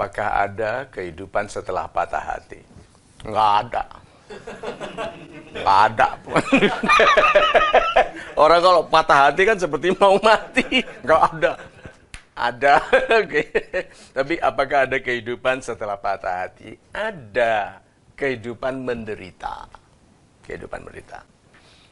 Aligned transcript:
apakah 0.00 0.48
ada 0.48 0.88
kehidupan 0.88 1.44
setelah 1.52 1.84
patah 1.84 2.24
hati? 2.24 2.56
Nggak 3.20 3.50
ada. 3.68 3.84
Nggak 5.52 5.78
ada. 5.92 6.08
Orang 8.40 8.60
kalau 8.64 8.82
patah 8.88 9.28
hati 9.28 9.44
kan 9.44 9.60
seperti 9.60 9.92
mau 10.00 10.16
mati. 10.24 10.80
Nggak 11.04 11.22
ada. 11.36 11.52
Ada. 12.32 12.74
Tapi 14.16 14.40
apakah 14.40 14.88
ada 14.88 14.96
kehidupan 15.04 15.60
setelah 15.60 16.00
patah 16.00 16.48
hati? 16.48 16.80
Ada. 16.96 17.84
Kehidupan 18.16 18.80
menderita. 18.80 19.68
Kehidupan 20.48 20.80
menderita. 20.80 21.20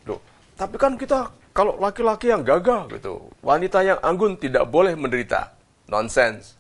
Loh, 0.09 0.25
tapi 0.57 0.81
kan 0.81 0.97
kita 0.97 1.29
kalau 1.53 1.77
laki-laki 1.77 2.33
yang 2.33 2.41
gagah 2.41 2.89
gitu, 2.89 3.29
wanita 3.45 3.85
yang 3.85 4.01
anggun 4.01 4.41
tidak 4.41 4.65
boleh 4.73 4.97
menderita. 4.97 5.53
Nonsense. 5.89 6.58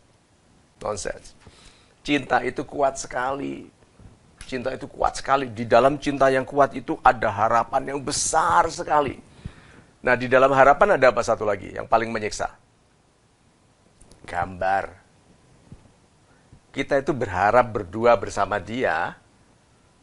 Nonsense. 0.82 1.34
Cinta 2.02 2.41
itu 2.41 2.62
kuat 2.64 2.96
sekali. 2.96 3.69
Cinta 4.48 4.73
itu 4.73 4.88
kuat 4.88 5.19
sekali. 5.19 5.50
Di 5.52 5.69
dalam 5.69 6.00
cinta 6.00 6.32
yang 6.32 6.46
kuat 6.48 6.73
itu 6.73 6.96
ada 7.05 7.28
harapan 7.28 7.95
yang 7.95 8.00
besar 8.00 8.64
sekali. 8.73 9.20
Nah, 9.98 10.14
di 10.14 10.30
dalam 10.30 10.55
harapan 10.55 10.95
ada 10.95 11.10
apa 11.10 11.20
satu 11.20 11.42
lagi 11.42 11.74
yang 11.74 11.84
paling 11.91 12.09
menyiksa? 12.09 12.55
Gambar. 14.24 14.95
Kita 16.70 16.97
itu 17.00 17.10
berharap 17.10 17.66
berdua 17.74 18.14
bersama 18.14 18.62
dia, 18.62 19.19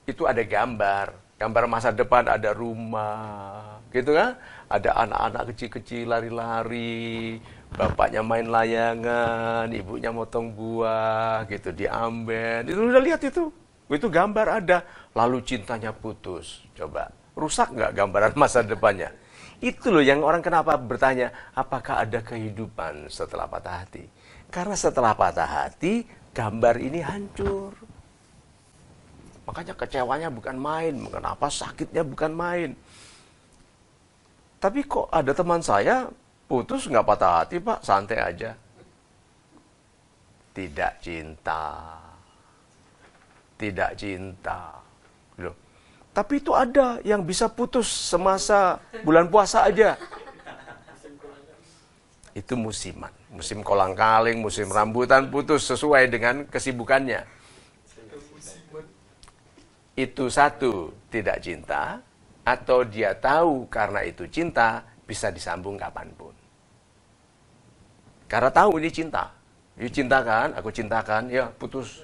itu 0.04 0.28
ada 0.28 0.44
gambar. 0.44 1.16
Gambar 1.40 1.64
masa 1.68 1.96
depan 1.96 2.28
ada 2.28 2.52
rumah, 2.52 3.80
gitu 3.96 4.12
kan? 4.12 4.36
Ada 4.68 4.96
anak-anak 5.08 5.52
kecil-kecil 5.52 6.12
lari-lari, 6.12 7.40
bapaknya 7.76 8.24
main 8.24 8.48
layangan, 8.48 9.68
ibunya 9.70 10.10
motong 10.10 10.56
buah, 10.56 11.44
gitu 11.52 11.76
diambil. 11.76 12.64
Itu 12.64 12.80
udah 12.90 13.04
lihat 13.04 13.22
itu. 13.28 13.52
Itu 13.92 14.08
gambar 14.10 14.64
ada. 14.64 14.78
Lalu 15.14 15.44
cintanya 15.46 15.92
putus. 15.92 16.64
Coba, 16.74 17.12
rusak 17.36 17.76
nggak 17.76 17.94
gambaran 17.94 18.34
masa 18.40 18.64
depannya? 18.66 19.12
Itu 19.60 19.92
loh 19.92 20.04
yang 20.04 20.24
orang 20.24 20.44
kenapa 20.44 20.76
bertanya, 20.76 21.32
apakah 21.56 22.04
ada 22.04 22.20
kehidupan 22.20 23.08
setelah 23.08 23.48
patah 23.48 23.84
hati? 23.84 24.04
Karena 24.52 24.76
setelah 24.76 25.16
patah 25.16 25.48
hati, 25.48 26.04
gambar 26.36 26.76
ini 26.80 27.00
hancur. 27.00 27.72
Makanya 29.46 29.78
kecewanya 29.78 30.30
bukan 30.34 30.58
main, 30.58 30.96
kenapa 31.08 31.48
sakitnya 31.48 32.02
bukan 32.02 32.34
main. 32.34 32.70
Tapi 34.58 34.82
kok 34.82 35.08
ada 35.14 35.32
teman 35.32 35.62
saya 35.62 36.10
putus 36.46 36.86
nggak 36.86 37.06
patah 37.06 37.32
hati 37.42 37.58
pak, 37.58 37.82
santai 37.82 38.20
aja. 38.22 38.52
Tidak 40.56 40.94
cinta. 41.04 41.64
Tidak 43.60 43.92
cinta. 44.00 44.80
Loh. 45.42 45.56
Tapi 46.16 46.40
itu 46.40 46.56
ada 46.56 47.04
yang 47.04 47.28
bisa 47.28 47.52
putus 47.52 47.92
semasa 47.92 48.80
bulan 49.04 49.28
puasa 49.28 49.68
aja. 49.68 50.00
Itu 52.32 52.56
musiman. 52.56 53.12
Musim 53.36 53.60
kolang 53.60 53.92
kaling, 53.92 54.40
musim 54.40 54.72
rambutan 54.72 55.28
putus 55.28 55.68
sesuai 55.68 56.08
dengan 56.08 56.48
kesibukannya. 56.48 57.28
Itu 59.96 60.28
satu, 60.28 60.92
tidak 61.12 61.44
cinta. 61.44 62.00
Atau 62.48 62.88
dia 62.88 63.12
tahu 63.12 63.68
karena 63.68 64.08
itu 64.08 64.28
cinta, 64.32 64.88
bisa 65.06 65.30
disambung 65.30 65.78
kapan 65.78 66.10
pun. 66.18 66.34
Karena 68.26 68.50
tahu 68.50 68.82
ini 68.82 68.90
cinta. 68.90 69.30
Ini 69.78 69.90
cinta 69.92 70.24
kan, 70.26 70.56
aku 70.58 70.74
cintakan, 70.74 71.30
ya 71.30 71.46
putus. 71.56 72.02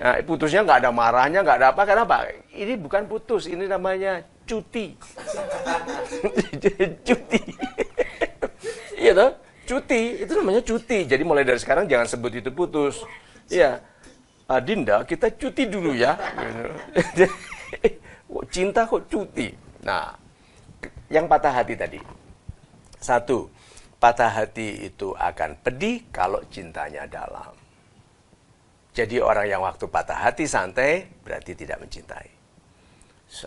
Nah, 0.00 0.16
putusnya 0.24 0.64
nggak 0.64 0.86
ada 0.86 0.90
marahnya, 0.90 1.44
nggak 1.44 1.58
ada 1.60 1.68
apa. 1.76 1.82
Kenapa? 1.84 2.24
Ini 2.50 2.74
bukan 2.80 3.04
putus, 3.04 3.46
ini 3.46 3.68
namanya 3.68 4.24
cuti. 4.48 4.94
cuti. 7.06 7.40
Iya 8.96 9.12
toh? 9.12 9.30
Cuti, 9.64 10.24
itu 10.24 10.32
namanya 10.36 10.60
cuti. 10.64 10.98
Jadi 11.08 11.22
mulai 11.24 11.44
dari 11.44 11.60
sekarang 11.60 11.88
jangan 11.88 12.08
sebut 12.08 12.40
itu 12.40 12.50
putus. 12.52 13.04
Iya. 13.52 13.80
Ah, 14.44 14.60
Dinda, 14.60 15.04
kita 15.08 15.32
cuti 15.32 15.68
dulu 15.68 15.96
ya. 15.96 16.16
Cinta 18.54 18.84
kok 18.84 19.08
cuti. 19.08 19.48
Nah, 19.84 20.23
yang 21.12 21.28
patah 21.28 21.52
hati 21.52 21.74
tadi. 21.76 22.00
Satu, 23.00 23.48
patah 24.00 24.32
hati 24.32 24.88
itu 24.88 25.12
akan 25.12 25.60
pedih 25.60 26.08
kalau 26.08 26.40
cintanya 26.48 27.04
dalam. 27.08 27.52
Jadi 28.94 29.18
orang 29.18 29.50
yang 29.50 29.60
waktu 29.66 29.90
patah 29.90 30.30
hati 30.30 30.46
santai 30.46 31.04
berarti 31.26 31.52
tidak 31.58 31.82
mencintai. 31.82 32.30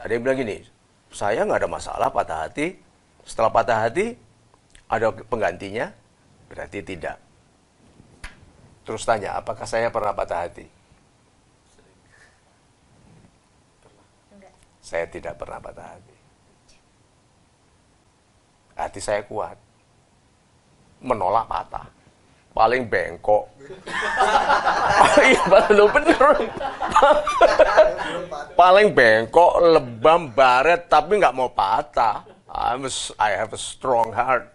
Ada 0.04 0.12
yang 0.12 0.24
bilang 0.28 0.40
gini, 0.44 0.60
saya 1.08 1.48
nggak 1.48 1.64
ada 1.64 1.70
masalah 1.72 2.10
patah 2.12 2.44
hati. 2.44 2.76
Setelah 3.24 3.52
patah 3.52 3.88
hati, 3.88 4.12
ada 4.92 5.12
penggantinya, 5.12 5.88
berarti 6.52 6.84
tidak. 6.84 7.18
Terus 8.84 9.04
tanya, 9.04 9.40
apakah 9.40 9.68
saya 9.68 9.92
pernah 9.92 10.16
patah 10.16 10.48
hati? 10.48 10.68
Saya 14.84 15.04
tidak 15.12 15.36
pernah 15.36 15.60
patah 15.60 15.96
hati. 15.96 16.16
Hati 18.78 19.02
saya 19.02 19.26
kuat. 19.26 19.58
Menolak 21.02 21.50
patah. 21.50 21.90
Paling 22.54 22.86
bengkok. 22.86 23.50
Iya. 25.18 25.42
Paling 28.54 28.94
bengkok, 28.94 29.54
lebam, 29.62 30.30
baret, 30.30 30.86
tapi 30.86 31.18
nggak 31.18 31.34
mau 31.34 31.50
patah. 31.50 32.22
I'm 32.50 32.86
a, 32.86 32.92
I 33.18 33.34
have 33.34 33.54
a 33.54 33.62
strong 33.62 34.14
heart. 34.14 34.50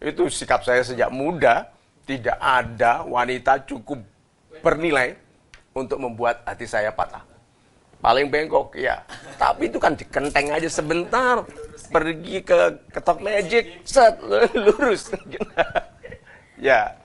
Itu 0.00 0.28
sikap 0.32 0.64
saya 0.64 0.80
sejak 0.80 1.12
muda. 1.12 1.68
Tidak 2.08 2.36
ada 2.40 3.04
wanita 3.04 3.60
cukup 3.68 4.00
bernilai 4.64 5.16
untuk 5.76 6.00
membuat 6.00 6.40
hati 6.48 6.64
saya 6.64 6.88
patah 6.92 7.25
paling 8.06 8.30
bengkok 8.30 8.78
ya. 8.78 9.02
Tapi 9.34 9.66
itu 9.66 9.82
kan 9.82 9.98
dikenteng 9.98 10.54
aja 10.54 10.70
sebentar 10.70 11.42
pergi 11.90 12.38
ke 12.46 12.86
ketok 12.94 13.18
magic 13.18 13.82
set 13.82 14.22
lurus. 14.54 15.10
Ya 16.56 16.96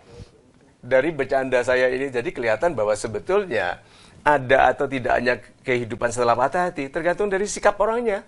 dari 0.79 1.11
bercanda 1.11 1.59
saya 1.59 1.91
ini 1.91 2.07
jadi 2.07 2.31
kelihatan 2.31 2.71
bahwa 2.71 2.95
sebetulnya 2.95 3.83
ada 4.23 4.71
atau 4.71 4.87
tidaknya 4.87 5.43
kehidupan 5.67 6.07
setelah 6.07 6.39
patah 6.39 6.71
hati 6.71 6.87
tergantung 6.87 7.27
dari 7.27 7.43
sikap 7.43 7.75
orangnya. 7.75 8.23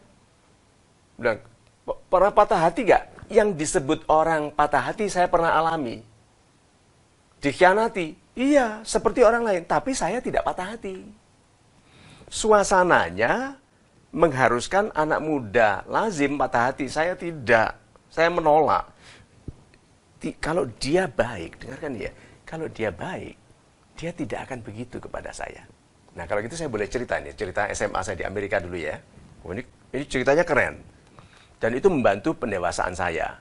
Dan 1.16 1.39
pernah 2.12 2.35
patah 2.35 2.59
hati 2.59 2.91
gak 2.91 3.07
yang 3.31 3.56
disebut 3.56 4.03
orang 4.12 4.51
patah 4.51 4.83
hati 4.83 5.07
saya 5.07 5.31
pernah 5.31 5.56
alami. 5.56 6.03
Dikhianati. 7.39 8.35
Iya 8.35 8.83
seperti 8.83 9.23
orang 9.23 9.47
lain 9.47 9.63
tapi 9.63 9.95
saya 9.95 10.19
tidak 10.19 10.44
patah 10.44 10.75
hati 10.75 11.22
suasananya 12.33 13.61
mengharuskan 14.09 14.89
anak 14.97 15.21
muda 15.21 15.85
lazim 15.85 16.41
patah 16.41 16.73
hati. 16.73 16.89
Saya 16.89 17.13
tidak. 17.13 17.77
Saya 18.09 18.33
menolak. 18.33 18.89
Di, 20.17 20.33
kalau 20.41 20.66
dia 20.81 21.05
baik, 21.05 21.61
dengarkan 21.61 21.94
ya. 21.94 22.11
Kalau 22.45 22.69
dia 22.69 22.89
baik, 22.89 23.38
dia 23.97 24.09
tidak 24.13 24.49
akan 24.49 24.59
begitu 24.66 24.97
kepada 24.97 25.29
saya. 25.33 25.66
Nah 26.13 26.29
kalau 26.29 26.45
gitu 26.45 26.53
saya 26.53 26.69
boleh 26.69 26.85
cerita 26.85 27.17
nih, 27.17 27.33
cerita 27.33 27.66
SMA 27.73 28.01
saya 28.05 28.17
di 28.17 28.25
Amerika 28.25 28.61
dulu 28.61 28.77
ya. 28.77 28.97
Ini, 29.45 29.61
ini 29.97 30.05
ceritanya 30.05 30.45
keren. 30.45 30.77
Dan 31.57 31.73
itu 31.73 31.89
membantu 31.89 32.38
pendewasaan 32.38 32.94
saya. 32.94 33.33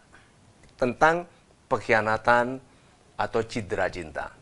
Tentang 0.80 1.28
pengkhianatan 1.68 2.60
atau 3.20 3.40
cedera 3.44 3.92
cinta. 3.92 4.32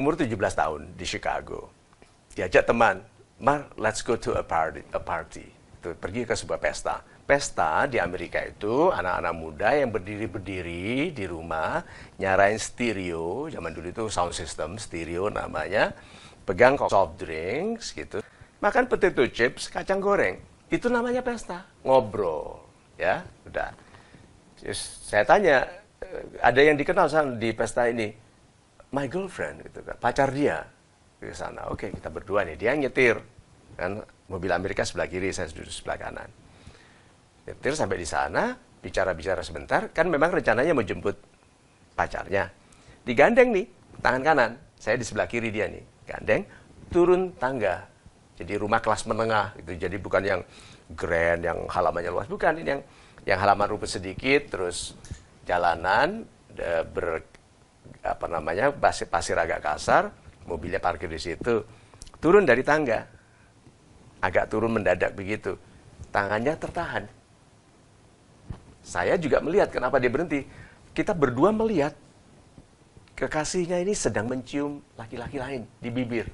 Umur 0.00 0.16
17 0.16 0.32
tahun 0.32 0.96
di 0.96 1.04
Chicago 1.04 1.81
diajak 2.32 2.64
teman, 2.64 3.04
Mar, 3.42 3.66
let's 3.74 4.06
go 4.06 4.14
to 4.14 4.38
a 4.38 4.44
party, 4.44 4.86
a 4.94 5.02
party. 5.02 5.50
Tuh, 5.82 5.98
pergi 5.98 6.22
ke 6.22 6.30
sebuah 6.38 6.62
pesta. 6.62 7.02
Pesta 7.26 7.90
di 7.90 7.98
Amerika 7.98 8.38
itu 8.38 8.90
anak-anak 8.94 9.34
muda 9.34 9.74
yang 9.74 9.90
berdiri-berdiri 9.90 11.10
di 11.10 11.24
rumah, 11.26 11.82
nyarain 12.22 12.58
stereo, 12.58 13.50
zaman 13.50 13.74
dulu 13.74 13.90
itu 13.90 14.04
sound 14.06 14.30
system, 14.30 14.78
stereo 14.78 15.26
namanya, 15.26 15.90
pegang 16.46 16.78
soft 16.86 17.18
drinks 17.18 17.94
gitu, 17.94 18.22
makan 18.62 18.86
potato 18.86 19.26
chips, 19.26 19.66
kacang 19.70 19.98
goreng. 19.98 20.38
Itu 20.70 20.86
namanya 20.86 21.22
pesta, 21.22 21.66
ngobrol, 21.82 22.62
ya, 22.98 23.26
udah. 23.46 23.70
Terus 24.58 25.02
saya 25.02 25.26
tanya, 25.26 25.66
eh, 25.98 26.42
ada 26.42 26.60
yang 26.62 26.78
dikenal 26.78 27.10
di 27.38 27.50
pesta 27.54 27.90
ini, 27.90 28.10
my 28.94 29.06
girlfriend 29.10 29.66
gitu 29.66 29.82
kan, 29.82 29.98
pacar 29.98 30.30
dia 30.30 30.62
ke 31.22 31.36
sana. 31.36 31.70
Oke, 31.70 31.94
kita 31.94 32.10
berdua 32.10 32.42
nih. 32.42 32.58
Dia 32.58 32.74
nyetir. 32.74 33.22
Kan 33.78 34.02
mobil 34.26 34.50
Amerika 34.50 34.82
sebelah 34.82 35.06
kiri, 35.06 35.30
saya 35.30 35.46
duduk 35.48 35.70
sebelah 35.70 35.98
kanan. 36.00 36.28
Nyetir 37.46 37.72
sampai 37.78 37.96
di 38.00 38.08
sana, 38.08 38.58
bicara-bicara 38.82 39.46
sebentar. 39.46 39.88
Kan 39.94 40.10
memang 40.10 40.34
rencananya 40.34 40.74
mau 40.74 40.82
jemput 40.82 41.14
pacarnya. 41.94 42.50
Digandeng 43.06 43.54
nih, 43.54 43.66
tangan 44.02 44.22
kanan. 44.22 44.50
Saya 44.82 44.98
di 44.98 45.06
sebelah 45.06 45.30
kiri 45.30 45.54
dia 45.54 45.70
nih, 45.70 45.82
gandeng, 46.10 46.42
turun 46.90 47.30
tangga. 47.38 47.86
Jadi 48.34 48.58
rumah 48.58 48.82
kelas 48.82 49.06
menengah 49.06 49.54
itu. 49.54 49.78
Jadi 49.78 49.96
bukan 50.02 50.22
yang 50.26 50.40
grand, 50.98 51.38
yang 51.38 51.58
halamannya 51.70 52.10
luas, 52.10 52.26
bukan 52.26 52.58
ini 52.58 52.68
yang 52.74 52.82
yang 53.22 53.38
halaman 53.38 53.70
rumput 53.70 53.86
sedikit, 53.86 54.50
terus 54.50 54.98
jalanan 55.46 56.26
ber 56.90 57.22
apa 58.02 58.26
namanya 58.26 58.74
pasir, 58.74 59.06
pasir 59.06 59.38
agak 59.38 59.62
kasar, 59.62 60.10
mobilnya 60.46 60.82
parkir 60.82 61.08
di 61.08 61.20
situ, 61.20 61.62
turun 62.18 62.46
dari 62.46 62.62
tangga, 62.62 63.06
agak 64.22 64.50
turun 64.50 64.78
mendadak 64.78 65.14
begitu, 65.14 65.58
tangannya 66.14 66.54
tertahan. 66.54 67.04
Saya 68.82 69.14
juga 69.14 69.38
melihat 69.38 69.70
kenapa 69.70 70.02
dia 70.02 70.10
berhenti. 70.10 70.42
Kita 70.92 71.14
berdua 71.14 71.54
melihat 71.54 71.94
kekasihnya 73.16 73.80
ini 73.80 73.94
sedang 73.94 74.26
mencium 74.26 74.82
laki-laki 74.98 75.38
lain 75.38 75.62
di 75.78 75.88
bibir. 75.88 76.26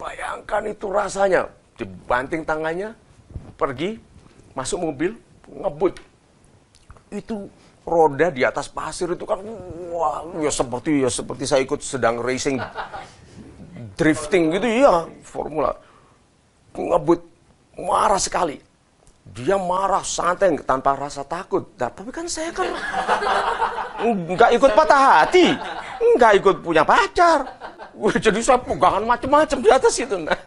Bayangkan 0.00 0.64
itu 0.70 0.88
rasanya, 0.88 1.50
dibanting 1.76 2.40
tangannya, 2.46 2.96
pergi, 3.60 4.00
masuk 4.56 4.88
mobil, 4.88 5.12
ngebut. 5.44 6.00
Itu 7.12 7.52
roda 7.86 8.28
di 8.28 8.44
atas 8.44 8.68
pasir 8.68 9.08
itu 9.12 9.24
kan 9.24 9.40
wah 9.90 10.22
ya 10.38 10.52
seperti 10.52 11.02
ya 11.02 11.10
seperti 11.10 11.44
saya 11.48 11.64
ikut 11.64 11.80
sedang 11.80 12.20
racing 12.20 12.60
drifting 13.96 14.52
gitu 14.54 14.68
ya 14.68 15.08
formula 15.24 15.74
ngebut 16.76 17.20
marah 17.80 18.20
sekali. 18.20 18.60
Dia 19.30 19.60
marah 19.60 20.02
santai 20.02 20.58
tanpa 20.64 20.96
rasa 20.98 21.22
takut. 21.22 21.70
Nah, 21.78 21.92
tapi 21.92 22.10
kan 22.10 22.26
saya 22.26 22.50
kan 22.50 22.66
nggak 24.00 24.50
ikut 24.56 24.70
patah 24.72 25.00
hati 25.22 25.54
nggak 26.16 26.32
ikut 26.40 26.56
punya 26.64 26.82
pacar. 26.82 27.46
Jadi 28.24 28.40
saya 28.40 28.58
pegangan 28.58 29.04
macam-macam 29.04 29.58
di 29.60 29.70
atas 29.70 29.94
itu 30.00 30.16
nah. 30.16 30.38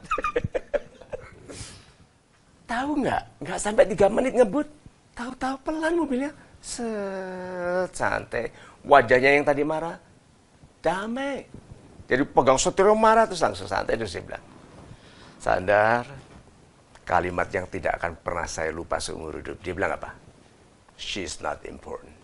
tahu 2.71 3.05
nggak? 3.05 3.21
Nggak 3.45 3.59
sampai 3.61 3.85
tiga 3.87 4.09
menit 4.09 4.33
ngebut. 4.35 4.67
Tahu-tahu 5.13 5.55
pelan 5.61 5.93
mobilnya 5.93 6.33
santai. 6.63 8.47
Wajahnya 8.87 9.35
yang 9.35 9.43
tadi 9.43 9.63
marah, 9.67 9.99
damai. 10.79 11.43
Jadi 12.07 12.23
pegang 12.27 12.59
setir 12.59 12.87
marah 12.95 13.27
terus 13.27 13.43
langsung 13.43 13.67
santai 13.67 13.95
terus 13.95 14.15
dia 14.15 14.23
bilang, 14.23 14.43
Sandar, 15.39 16.07
kalimat 17.03 17.47
yang 17.51 17.67
tidak 17.67 17.99
akan 17.99 18.15
pernah 18.19 18.47
saya 18.47 18.71
lupa 18.71 18.99
seumur 18.99 19.39
hidup. 19.39 19.59
Dia 19.59 19.75
bilang 19.75 19.95
apa? 19.95 20.15
She's 20.95 21.39
not 21.43 21.63
important. 21.67 22.15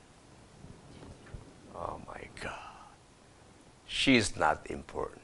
Oh 1.75 1.99
my 2.07 2.23
God. 2.39 2.91
She's 3.87 4.35
not 4.35 4.67
important. 4.67 5.23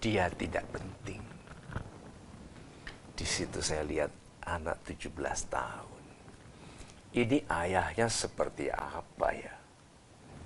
Dia 0.00 0.32
tidak 0.32 0.64
penting. 0.72 1.22
Di 3.12 3.26
situ 3.28 3.60
saya 3.60 3.84
lihat 3.84 4.10
anak 4.48 4.80
17 4.88 5.12
tahun 5.52 5.91
ini 7.12 7.44
ayahnya 7.48 8.08
seperti 8.08 8.72
apa 8.72 9.28
ya? 9.32 9.54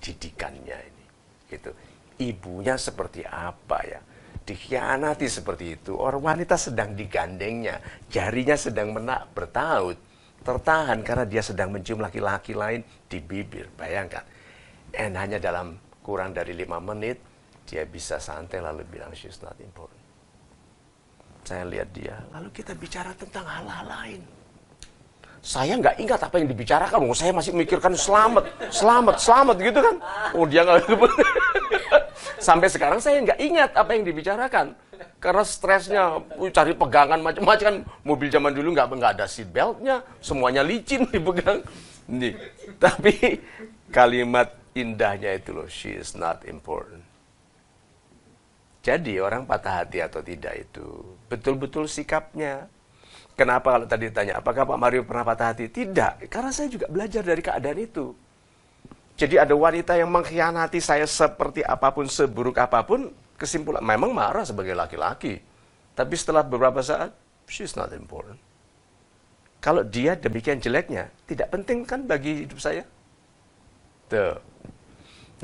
Didikannya 0.03 0.79
ini 0.83 1.05
gitu. 1.51 1.71
Ibunya 2.17 2.75
seperti 2.81 3.23
apa 3.27 3.79
ya? 3.87 4.01
Dikhianati 4.47 5.27
seperti 5.27 5.79
itu. 5.79 5.99
Orang 5.99 6.23
wanita 6.23 6.55
sedang 6.55 6.95
digandengnya. 6.95 7.83
Jarinya 8.07 8.55
sedang 8.55 8.95
menak 8.95 9.31
bertaut. 9.35 9.99
Tertahan 10.47 11.03
karena 11.03 11.27
dia 11.27 11.43
sedang 11.43 11.75
mencium 11.75 11.99
laki-laki 11.99 12.55
lain 12.55 12.87
di 13.11 13.19
bibir. 13.19 13.67
Bayangkan 13.75 14.23
dan 14.97 15.13
hanya 15.19 15.37
dalam 15.37 15.77
kurang 16.01 16.33
dari 16.33 16.57
lima 16.57 16.81
menit 16.81 17.21
dia 17.69 17.83
bisa 17.85 18.17
santai 18.17 18.63
lalu 18.63 18.87
bilang 18.89 19.11
she's 19.13 19.43
not 19.43 19.59
important. 19.61 20.01
Saya 21.45 21.69
lihat 21.69 21.93
dia 21.93 22.17
lalu 22.33 22.49
kita 22.55 22.73
bicara 22.73 23.13
tentang 23.13 23.45
hal-hal 23.45 23.87
lain 23.87 24.21
saya 25.47 25.79
nggak 25.79 26.03
ingat 26.03 26.21
apa 26.27 26.43
yang 26.43 26.51
dibicarakan. 26.51 26.99
Oh, 27.07 27.15
saya 27.15 27.31
masih 27.31 27.55
mikirkan 27.55 27.95
selamat, 27.95 28.51
selamat, 28.75 29.17
selamat 29.23 29.57
gitu 29.63 29.79
kan. 29.79 29.97
Oh 30.35 30.43
dia 30.43 30.67
nggak 30.67 30.91
Sampai 32.51 32.67
sekarang 32.67 32.99
saya 32.99 33.23
nggak 33.23 33.39
ingat 33.39 33.71
apa 33.79 33.95
yang 33.95 34.03
dibicarakan. 34.03 34.75
Karena 35.23 35.47
stresnya, 35.47 36.19
cari 36.51 36.75
pegangan 36.75 37.23
macam-macam. 37.23 37.87
Mobil 38.03 38.27
zaman 38.27 38.51
dulu 38.59 38.75
nggak 38.75 39.15
ada 39.15 39.31
seat 39.31 39.47
beltnya, 39.55 40.03
semuanya 40.19 40.67
licin 40.67 41.07
dipegang. 41.15 41.63
Nih. 42.11 42.35
Tapi 42.83 43.39
kalimat 43.95 44.51
indahnya 44.75 45.31
itu 45.31 45.55
loh, 45.55 45.71
she 45.71 45.95
is 45.95 46.19
not 46.19 46.43
important. 46.51 47.07
Jadi 48.83 49.19
orang 49.23 49.47
patah 49.47 49.83
hati 49.83 49.99
atau 50.03 50.23
tidak 50.23 50.59
itu 50.59 50.87
betul-betul 51.27 51.91
sikapnya, 51.91 52.71
Kenapa 53.37 53.77
kalau 53.77 53.85
tadi 53.85 54.09
ditanya, 54.09 54.41
apakah 54.41 54.65
Pak 54.65 54.81
Mario 54.81 55.05
pernah 55.05 55.21
patah 55.21 55.53
hati? 55.53 55.69
Tidak, 55.69 56.25
karena 56.33 56.49
saya 56.49 56.73
juga 56.73 56.89
belajar 56.89 57.21
dari 57.21 57.45
keadaan 57.45 57.77
itu. 57.77 58.17
Jadi 59.17 59.37
ada 59.37 59.53
wanita 59.53 59.93
yang 59.93 60.09
mengkhianati 60.09 60.81
saya 60.81 61.05
seperti 61.05 61.61
apa 61.61 61.93
pun, 61.93 62.09
seburuk 62.09 62.57
apa 62.57 62.81
pun, 62.81 63.13
kesimpulan, 63.37 63.85
memang 63.85 64.17
marah 64.17 64.45
sebagai 64.45 64.73
laki-laki. 64.73 65.37
Tapi 65.93 66.15
setelah 66.17 66.45
beberapa 66.45 66.81
saat, 66.81 67.13
she's 67.45 67.77
not 67.77 67.93
important. 67.93 68.41
Kalau 69.61 69.85
dia 69.85 70.17
demikian 70.17 70.61
jeleknya, 70.61 71.13
tidak 71.29 71.53
penting 71.53 71.85
kan 71.85 72.05
bagi 72.05 72.49
hidup 72.49 72.61
saya? 72.61 72.85
Tuh. 74.09 74.37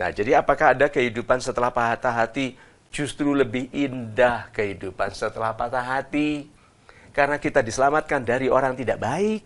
Nah, 0.00 0.08
jadi 0.12 0.40
apakah 0.40 0.72
ada 0.72 0.88
kehidupan 0.88 1.40
setelah 1.44 1.68
patah 1.68 2.12
hati 2.12 2.56
justru 2.88 3.36
lebih 3.36 3.68
indah 3.72 4.48
kehidupan 4.52 5.12
setelah 5.12 5.52
patah 5.52 5.84
hati? 5.84 6.51
Karena 7.12 7.36
kita 7.36 7.60
diselamatkan 7.60 8.24
dari 8.24 8.48
orang 8.48 8.72
tidak 8.76 8.98
baik. 8.98 9.44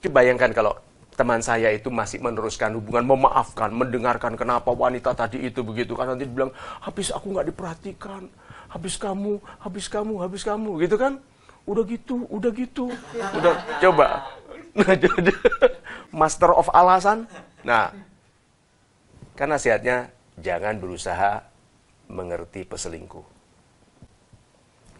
Bayangkan 0.00 0.54
kalau 0.56 0.72
teman 1.18 1.44
saya 1.44 1.68
itu 1.74 1.92
masih 1.92 2.22
meneruskan 2.24 2.72
hubungan, 2.80 3.04
memaafkan, 3.04 3.68
mendengarkan 3.68 4.38
kenapa 4.38 4.72
wanita 4.72 5.12
tadi 5.12 5.44
itu 5.44 5.60
begitu. 5.60 5.92
Kan 5.92 6.16
nanti 6.16 6.24
bilang, 6.24 6.48
habis 6.80 7.12
aku 7.12 7.36
nggak 7.36 7.52
diperhatikan, 7.52 8.24
habis 8.72 8.96
kamu, 8.96 9.36
habis 9.60 9.86
kamu, 9.92 10.14
habis 10.24 10.42
kamu, 10.46 10.80
gitu 10.80 10.96
kan? 10.96 11.20
Udah 11.68 11.84
gitu, 11.84 12.24
udah 12.32 12.50
gitu. 12.56 12.88
Udah, 13.36 13.54
coba. 13.84 14.06
Master 16.24 16.50
of 16.56 16.72
alasan. 16.72 17.28
Nah, 17.60 17.92
kan 19.36 19.52
nasihatnya, 19.52 20.08
jangan 20.40 20.80
berusaha 20.80 21.44
mengerti 22.08 22.64
peselingkuh. 22.64 23.39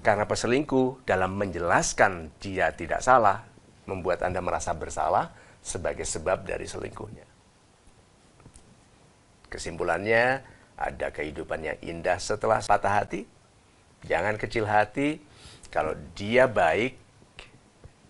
Karena 0.00 0.24
peselingkuh 0.24 1.04
dalam 1.04 1.36
menjelaskan 1.36 2.32
dia 2.40 2.72
tidak 2.72 3.04
salah, 3.04 3.44
membuat 3.84 4.24
Anda 4.24 4.40
merasa 4.40 4.72
bersalah 4.72 5.28
sebagai 5.60 6.08
sebab 6.08 6.48
dari 6.48 6.64
selingkuhnya. 6.64 7.28
Kesimpulannya, 9.52 10.40
ada 10.80 11.12
kehidupan 11.12 11.60
yang 11.60 11.78
indah 11.84 12.16
setelah 12.16 12.64
patah 12.64 13.04
hati. 13.04 13.28
Jangan 14.08 14.40
kecil 14.40 14.64
hati, 14.64 15.20
kalau 15.68 15.92
dia 16.16 16.48
baik, 16.48 16.96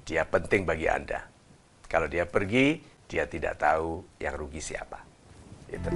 dia 0.07 0.23
penting 0.23 0.63
bagi 0.63 0.87
Anda. 0.87 1.27
Kalau 1.91 2.07
dia 2.07 2.23
pergi, 2.23 2.79
dia 3.11 3.27
tidak 3.27 3.59
tahu 3.59 4.07
yang 4.23 4.39
rugi 4.39 4.63
siapa. 4.63 5.03
Itu. 5.67 5.91